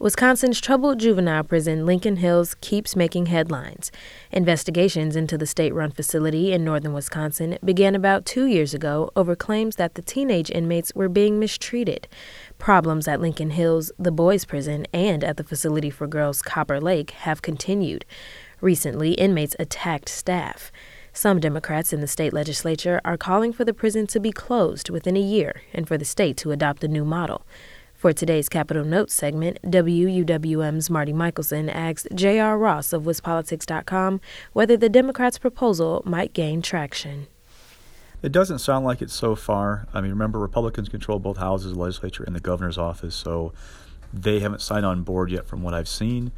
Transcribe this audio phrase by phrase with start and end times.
[0.00, 3.92] Wisconsin's troubled juvenile prison, Lincoln Hills, keeps making headlines.
[4.32, 9.36] Investigations into the state run facility in northern Wisconsin began about two years ago over
[9.36, 12.08] claims that the teenage inmates were being mistreated.
[12.58, 17.12] Problems at Lincoln Hills, the boys' prison, and at the facility for girls, Copper Lake,
[17.12, 18.04] have continued.
[18.60, 20.72] Recently, inmates attacked staff.
[21.12, 25.16] Some Democrats in the state legislature are calling for the prison to be closed within
[25.16, 27.46] a year and for the state to adopt a new model.
[28.04, 32.58] For today's Capitol Notes segment, WUWM's Marti Mikkelson asked J.R.
[32.58, 34.20] Ross of WisPolitics.com
[34.52, 37.28] whether the Democrats' proposal might gain traction.
[38.20, 39.88] It doesn't sound like it so far.
[39.94, 43.54] I mean, remember, Republicans control both houses of the legislature and the governor's office, so
[44.12, 46.30] they haven't signed on board yet from what I've seen.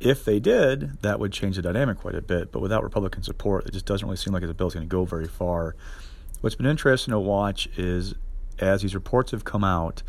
[0.00, 3.64] If they did, that would change the dynamic quite a bit, but without Republican support,
[3.64, 5.76] it just doesn't really seem like the bill's going to go very far.
[6.42, 8.16] What's been interesting to watch is
[8.58, 10.02] as these reports have come out,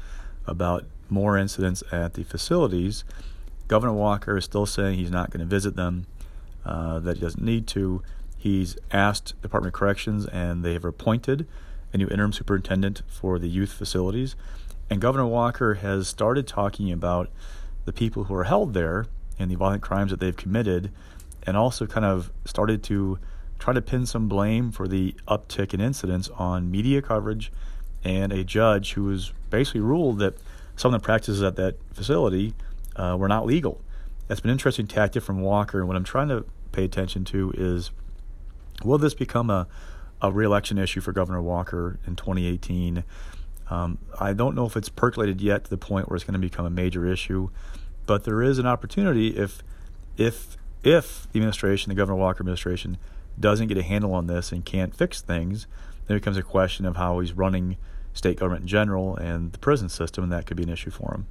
[0.48, 3.04] about more incidents at the facilities.
[3.68, 6.08] Governor Walker is still saying he's not going to visit them,
[6.66, 8.02] uh, that he doesn't need to.
[8.38, 11.48] He's asked Department of Corrections, and they have appointed
[11.94, 14.36] a new interim superintendent for the youth facilities.
[14.90, 17.30] And Governor Walker has started talking about
[17.86, 19.06] the people who are held there
[19.40, 20.92] and the violent crimes that they've committed,
[21.48, 23.20] and also kind of started to
[23.58, 27.52] try to pin some blame for the uptick in incidents on media coverage
[28.06, 30.36] and a judge who was basically ruled that
[30.76, 32.54] some of the practices at that facility
[32.96, 33.82] uh, were not legal.
[34.28, 37.54] That's been an interesting tactic from Walker, and what I'm trying to pay attention to
[37.58, 37.92] is
[38.84, 39.68] will this become a,
[40.22, 43.04] a reelection issue for Governor Walker in 2018?
[43.70, 46.40] Um, I don't know if it's percolated yet to the point where it's going to
[46.40, 47.50] become a major issue,
[48.06, 49.64] but there is an opportunity if
[50.18, 52.98] if if the administration, the Governor Walker administration,
[53.40, 55.66] doesn't get a handle on this and can't fix things,
[56.06, 57.78] then it becomes a question of how he's running
[58.16, 61.14] state government in general and the prison system, and that could be an issue for
[61.14, 61.28] him.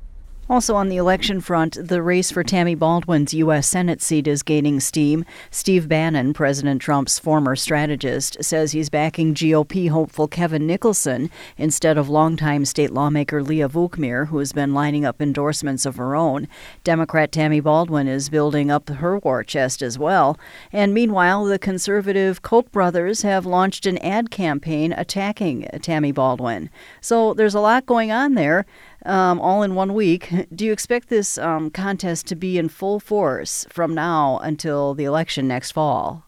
[0.47, 3.67] Also, on the election front, the race for Tammy Baldwin's U.S.
[3.67, 5.25] Senate seat is gaining steam.
[5.51, 12.11] Steve Bannon, President Trump's former strategist, says he's backing GOP hopeful Kevin Nicholson instead of
[12.11, 16.46] longtime state lawmaker Leah Vukmir, who has been lining up endorsements of her own.
[16.85, 20.39] Democrat Tammy Baldwin is building up her war chest as well.
[20.70, 26.69] And meanwhile, the conservative Koch brothers have launched an ad campaign attacking Tammy Baldwin.
[27.01, 28.67] So there's a lot going on there
[29.05, 30.33] um, all in one week.
[30.55, 35.05] Do you expect this um, contest to be in full force from now until the
[35.05, 36.25] election next fall?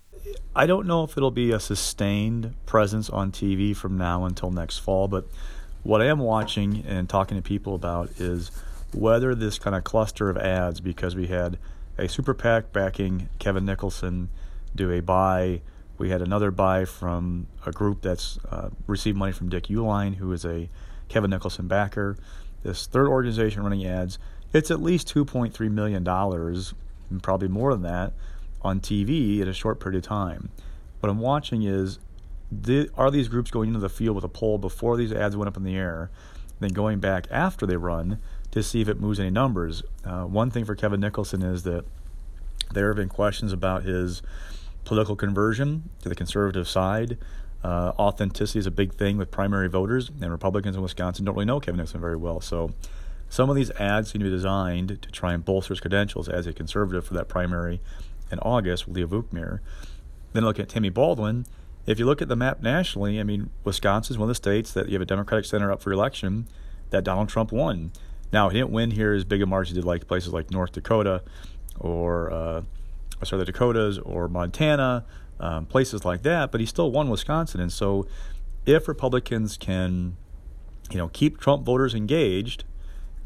[0.54, 4.78] I don't know if it'll be a sustained presence on TV from now until next
[4.78, 5.26] fall, but
[5.82, 8.50] what I am watching and talking to people about is
[8.92, 11.58] whether this kind of cluster of ads, because we had
[11.98, 14.30] a super PAC backing Kevin Nicholson
[14.74, 15.60] do a buy.
[15.98, 20.32] We had another buy from a group that's uh, received money from Dick Uihlein, who
[20.32, 20.68] is a
[21.08, 22.16] Kevin Nicholson backer
[22.66, 24.18] this third organization running ads,
[24.52, 28.12] it's at least $2.3 million, and probably more than that,
[28.62, 30.50] on TV in a short period of time.
[31.00, 31.98] What I'm watching is
[32.96, 35.56] are these groups going into the field with a poll before these ads went up
[35.56, 36.10] in the air,
[36.60, 38.18] then going back after they run
[38.52, 39.82] to see if it moves any numbers?
[40.04, 41.84] Uh, one thing for Kevin Nicholson is that
[42.72, 44.22] there have been questions about his
[44.84, 47.18] political conversion to the conservative side.
[47.66, 51.46] Uh, authenticity is a big thing with primary voters, and Republicans in Wisconsin don't really
[51.46, 52.40] know Kevin Nicholson very well.
[52.40, 52.70] So
[53.28, 56.46] some of these ads seem to be designed to try and bolster his credentials as
[56.46, 57.80] a conservative for that primary
[58.30, 59.58] in August with Leah Vukmir.
[60.32, 61.44] Then look at Tammy Baldwin.
[61.86, 64.72] If you look at the map nationally, I mean, Wisconsin is one of the states
[64.74, 66.46] that you have a Democratic senator up for election
[66.90, 67.90] that Donald Trump won.
[68.32, 70.52] Now, he didn't win here as big a margin as he did like places like
[70.52, 71.24] North Dakota
[71.80, 72.62] or, uh,
[73.24, 75.04] sorry, the Dakotas or Montana
[75.40, 77.60] um, places like that, but he still won Wisconsin.
[77.60, 78.06] And so,
[78.64, 80.16] if Republicans can,
[80.90, 82.64] you know, keep Trump voters engaged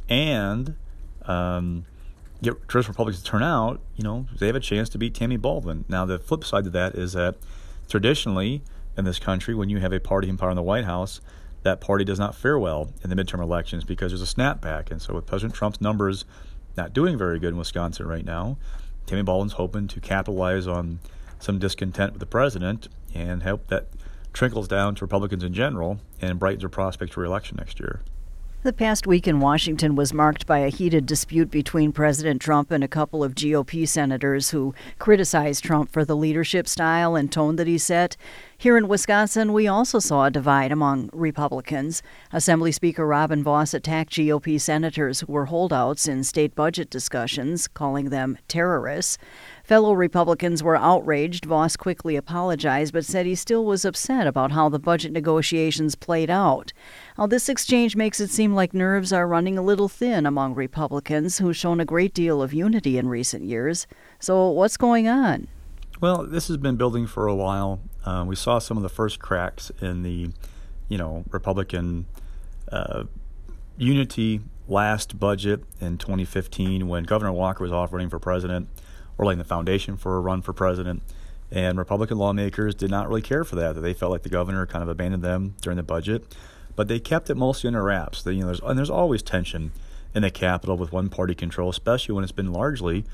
[0.09, 0.77] and
[1.25, 1.87] um,
[2.43, 5.37] get traditional Republicans to turn out, you know, they have a chance to beat Tammy
[5.37, 5.85] Baldwin.
[5.89, 7.37] Now, the flip side to that is that
[7.89, 8.63] traditionally
[8.97, 11.21] in this country, when you have a party in power in the White House,
[11.63, 14.91] that party does not fare well in the midterm elections because there's a snapback.
[14.91, 16.25] And so, with President Trump's numbers
[16.77, 18.57] not doing very good in Wisconsin right now,
[19.07, 21.01] Tammy Baldwin's hoping to capitalize on
[21.39, 23.89] some discontent with the president and hope that
[24.33, 28.03] trickles down to Republicans in general and brightens their prospects for election next year.
[28.63, 32.85] The past week in Washington was marked by a heated dispute between President Trump and
[32.85, 37.67] a couple of GOP senators who criticized Trump for the leadership style and tone that
[37.67, 38.19] he set.
[38.61, 42.03] Here in Wisconsin, we also saw a divide among Republicans.
[42.31, 48.11] Assembly Speaker Robin Vos attacked GOP senators who were holdouts in state budget discussions, calling
[48.11, 49.17] them terrorists.
[49.65, 51.47] Fellow Republicans were outraged.
[51.47, 56.29] Vos quickly apologized, but said he still was upset about how the budget negotiations played
[56.29, 56.75] out.
[57.17, 61.39] Now, this exchange makes it seem like nerves are running a little thin among Republicans,
[61.39, 63.87] who've shown a great deal of unity in recent years.
[64.19, 65.49] So, what's going on?
[65.99, 67.81] Well, this has been building for a while.
[68.05, 70.31] Uh, we saw some of the first cracks in the,
[70.89, 72.07] you know, Republican
[72.71, 73.05] uh,
[73.77, 78.69] unity last budget in 2015 when Governor Walker was off running for president
[79.19, 81.03] or laying the foundation for a run for president.
[81.51, 83.75] And Republican lawmakers did not really care for that.
[83.75, 86.25] That they felt like the governor kind of abandoned them during the budget,
[86.77, 88.25] but they kept it mostly under wraps.
[88.25, 89.73] You know, there's, and there's always tension
[90.15, 93.05] in the Capitol with one-party control, especially when it's been largely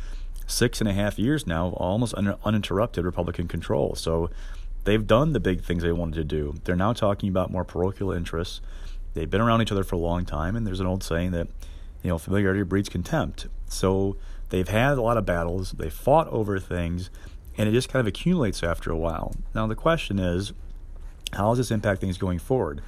[0.46, 3.94] six and a half years now, almost un- uninterrupted Republican control.
[3.94, 4.30] So
[4.86, 6.54] they've done the big things they wanted to do.
[6.64, 8.60] They're now talking about more parochial interests.
[9.14, 11.48] They've been around each other for a long time, and there's an old saying that,
[12.02, 13.48] you know, familiarity breeds contempt.
[13.68, 14.16] So
[14.48, 15.72] they've had a lot of battles.
[15.72, 17.10] They fought over things,
[17.58, 19.34] and it just kind of accumulates after a while.
[19.54, 20.52] Now the question is,
[21.32, 22.80] how does this impact things going forward?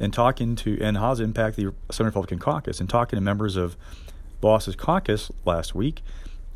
[0.00, 2.80] And talking to, and how does it impact the Senate Republican caucus?
[2.80, 3.76] And talking to members of
[4.42, 6.02] Vos's caucus last week,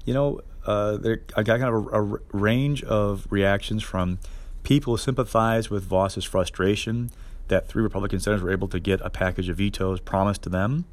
[0.04, 0.98] you know, uh,
[1.36, 4.18] I got kind of a, a, range of reactions from
[4.62, 7.10] people who sympathize with Vos's frustration
[7.48, 10.84] that three Republican senators were able to get a package of vetoes promised to them,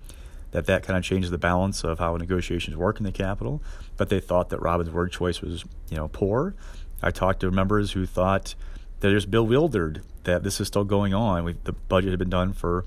[0.52, 3.62] that that kind of changes the balance of how negotiations work in the Capitol.
[3.98, 6.56] But they thought that Robin's word choice was, you know, poor.
[7.02, 8.56] I talked to members who thought
[9.00, 11.44] they're just bewildered that this is still going on.
[11.44, 12.86] We, the budget had been done for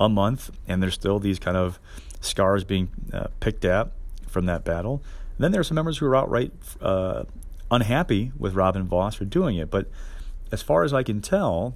[0.00, 1.78] a month, and there's still these kind of
[2.20, 3.92] scars being uh, picked at
[4.26, 5.02] from that battle.
[5.36, 7.24] And then there are some members who are outright uh,
[7.70, 9.70] unhappy with Robin Vos for doing it.
[9.70, 9.88] But
[10.52, 11.74] as far as I can tell,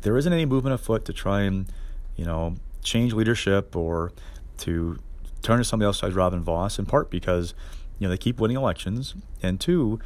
[0.00, 1.70] there isn't any movement afoot to try and,
[2.16, 4.12] you know, change leadership or
[4.58, 4.98] to
[5.42, 7.54] turn to somebody else besides Robin Vos, in part because,
[7.98, 9.14] you know, they keep winning elections.
[9.42, 10.00] And two,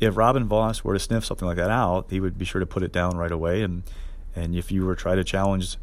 [0.00, 2.66] if Robin Vos were to sniff something like that out, he would be sure to
[2.66, 3.62] put it down right away.
[3.62, 3.82] And,
[4.34, 5.76] and if you were to try to challenge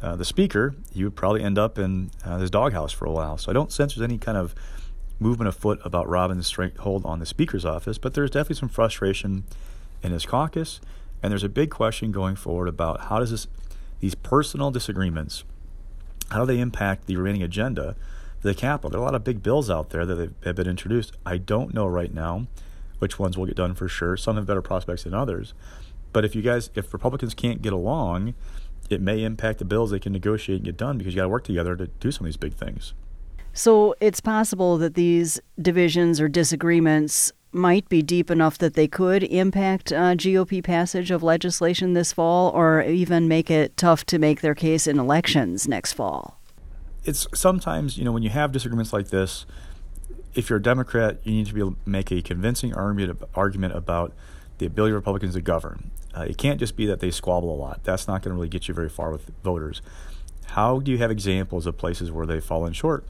[0.00, 3.36] uh, the speaker, you would probably end up in uh, his doghouse for a while.
[3.38, 4.54] So I don't sense there's any kind of
[5.18, 9.44] movement afoot about Robin's stranglehold on the Speaker's office, but there's definitely some frustration
[10.02, 10.80] in his caucus,
[11.22, 13.46] and there's a big question going forward about how does this,
[14.00, 15.44] these personal disagreements,
[16.30, 17.96] how do they impact the remaining agenda of
[18.42, 18.90] the Capitol?
[18.90, 21.16] There are a lot of big bills out there that have been introduced.
[21.24, 22.46] I don't know right now
[22.98, 24.16] which ones will get done for sure.
[24.16, 25.54] Some have better prospects than others.
[26.12, 28.34] But if you guys, if Republicans can't get along,
[28.90, 31.28] it may impact the bills they can negotiate and get done because you got to
[31.28, 32.94] work together to do some of these big things.
[33.52, 39.22] So it's possible that these divisions or disagreements might be deep enough that they could
[39.24, 44.40] impact uh, GOP passage of legislation this fall or even make it tough to make
[44.40, 46.38] their case in elections next fall.
[47.04, 49.44] It's sometimes, you know, when you have disagreements like this,
[50.34, 54.12] if you're a Democrat, you need to be able to make a convincing argument about
[54.58, 55.90] the ability of Republicans to govern.
[56.14, 57.84] Uh, it can't just be that they squabble a lot.
[57.84, 59.82] That's not going to really get you very far with voters.
[60.46, 63.04] How do you have examples of places where they've fallen short?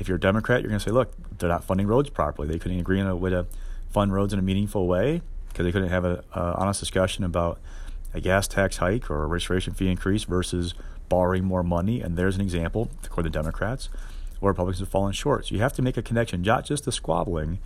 [0.00, 2.48] if you're a Democrat, you're going to say, look, they're not funding roads properly.
[2.48, 3.46] They couldn't agree on a way to
[3.90, 7.60] fund roads in a meaningful way because they couldn't have an honest discussion about
[8.14, 10.74] a gas tax hike or a registration fee increase versus
[11.08, 12.00] borrowing more money.
[12.00, 13.88] And there's an example, according to Democrats,
[14.38, 15.46] where Republicans have fallen short.
[15.46, 17.58] So you have to make a connection, not just the squabbling,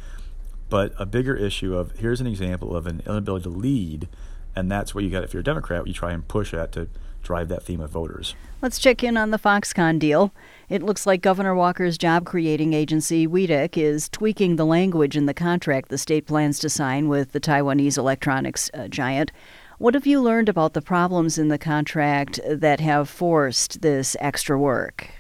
[0.70, 4.08] but a bigger issue of here's an example of an inability to lead.
[4.56, 6.88] And that's what you got if you're a Democrat, you try and push at to
[7.24, 8.34] drive that theme of voters.
[8.62, 10.32] Let's check in on the Foxconn deal.
[10.68, 15.34] It looks like Governor Walker's job creating agency, WEDC, is tweaking the language in the
[15.34, 19.32] contract the state plans to sign with the Taiwanese electronics uh, giant.
[19.78, 24.58] What have you learned about the problems in the contract that have forced this extra
[24.58, 25.10] work?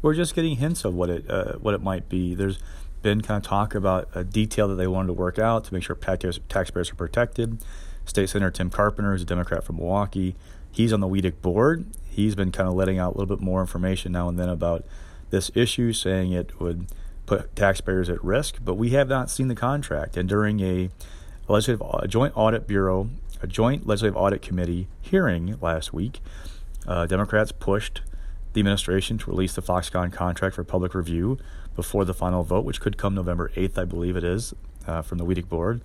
[0.00, 2.34] We're just getting hints of what it uh, what it might be.
[2.34, 2.58] There's
[3.02, 5.82] been kind of talk about a detail that they wanted to work out to make
[5.82, 7.58] sure taxpayers are protected.
[8.04, 10.34] State Senator Tim Carpenter, who's a Democrat from Milwaukee,
[10.72, 11.86] he's on the WEDC board.
[12.08, 14.84] He's been kind of letting out a little bit more information now and then about
[15.30, 16.86] this issue, saying it would
[17.26, 18.58] put taxpayers at risk.
[18.64, 20.16] But we have not seen the contract.
[20.16, 20.90] And during a
[21.48, 23.10] legislative a joint audit bureau,
[23.40, 26.20] a joint legislative audit committee hearing last week,
[26.86, 28.02] uh, Democrats pushed
[28.52, 31.38] the administration to release the Foxconn contract for public review
[31.74, 34.52] before the final vote, which could come November 8th, I believe it is,
[34.86, 35.80] uh, from the WEDC board.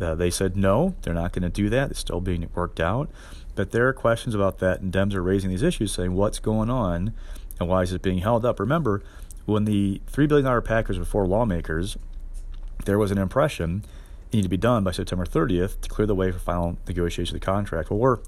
[0.00, 1.90] Uh, they said no, they're not going to do that.
[1.90, 3.10] It's still being worked out.
[3.60, 6.70] But there are questions about that, and Dems are raising these issues, saying what's going
[6.70, 7.12] on
[7.58, 8.58] and why is it being held up.
[8.58, 9.02] Remember,
[9.44, 11.98] when the $3 billion package was before lawmakers,
[12.86, 13.84] there was an impression
[14.28, 17.36] it needed to be done by September 30th to clear the way for final negotiation
[17.36, 17.90] of the contract.
[17.90, 18.18] Well, we're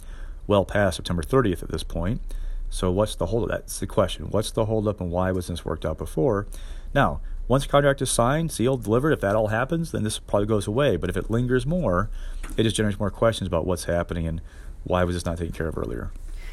[0.47, 2.21] well past September 30th at this point.
[2.69, 3.49] So what's the holdup?
[3.49, 4.27] That's the question.
[4.27, 6.47] What's the holdup and why wasn't this worked out before?
[6.93, 10.47] Now, once the contract is signed, sealed, delivered, if that all happens, then this probably
[10.47, 10.97] goes away.
[10.97, 12.11] But if it lingers more,
[12.59, 14.43] it just generates more questions about what's happening and
[14.85, 16.11] why was this not taken care of earlier.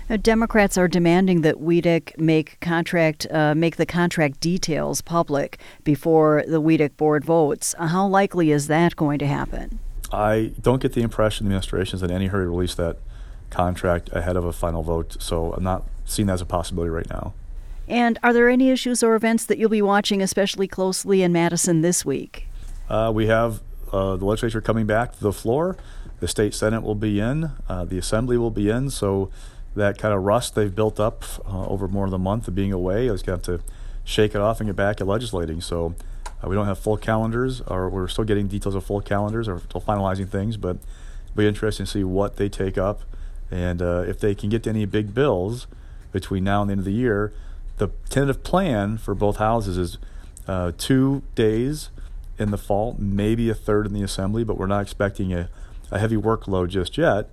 [0.09, 6.43] Now, Democrats are demanding that WEDC make contract uh, make the contract details public before
[6.47, 7.75] the WEDC board votes.
[7.77, 9.79] How likely is that going to happen?
[10.11, 12.97] I don't get the impression the administration is in any hurry to release that
[13.51, 17.09] contract ahead of a final vote, so I'm not seeing that as a possibility right
[17.09, 17.33] now.
[17.87, 21.81] And are there any issues or events that you'll be watching especially closely in Madison
[21.81, 22.47] this week?
[22.87, 25.77] Uh, we have uh, the legislature coming back to the floor.
[26.19, 27.51] The state senate will be in.
[27.67, 28.89] Uh, the assembly will be in.
[28.89, 29.29] So
[29.75, 32.73] that kind of rust they've built up uh, over more than a month of being
[32.73, 33.65] away is going to have to
[34.03, 35.61] shake it off and get back at legislating.
[35.61, 35.95] So
[36.43, 39.59] uh, we don't have full calendars, or we're still getting details of full calendars, or
[39.59, 40.57] still finalizing things.
[40.57, 40.77] But
[41.25, 43.01] it'll be interesting to see what they take up,
[43.51, 45.67] and uh, if they can get to any big bills
[46.11, 47.33] between now and the end of the year.
[47.77, 49.97] The tentative plan for both houses is
[50.47, 51.89] uh, two days
[52.37, 55.49] in the fall, maybe a third in the assembly, but we're not expecting a,
[55.91, 57.29] a heavy workload just yet,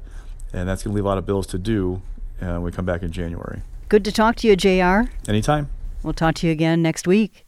[0.52, 2.02] and that's going to leave a lot of bills to do
[2.40, 3.62] uh, when we come back in January.
[3.88, 5.10] Good to talk to you, JR.
[5.28, 5.70] Anytime.
[6.02, 7.45] We'll talk to you again next week.